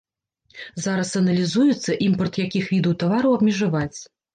Зараз 0.85 1.11
аналізуецца, 1.21 2.01
імпарт 2.09 2.43
якіх 2.47 2.65
відаў 2.75 3.01
тавараў 3.05 3.41
абмежаваць. 3.41 3.99